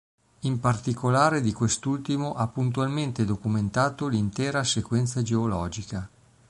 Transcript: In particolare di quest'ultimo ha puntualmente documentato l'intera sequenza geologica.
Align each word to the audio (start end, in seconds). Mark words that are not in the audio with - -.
In 0.39 0.59
particolare 0.59 1.41
di 1.41 1.53
quest'ultimo 1.53 2.33
ha 2.33 2.47
puntualmente 2.47 3.23
documentato 3.23 4.07
l'intera 4.07 4.63
sequenza 4.63 5.21
geologica. 5.21 6.09